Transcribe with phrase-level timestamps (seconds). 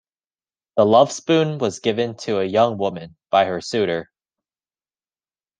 [0.77, 4.09] The lovespoon was given to a young woman by her suitor.